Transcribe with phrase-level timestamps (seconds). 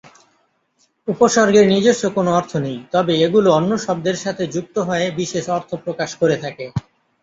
[1.07, 6.09] উপসর্গের নিজস্ব কোনো অর্থ নেই, তবে এগুলো অন্য শব্দের সাথে যুক্ত হয়ে বিশেষ অর্থ প্রকাশ
[6.21, 6.65] করে থাকে।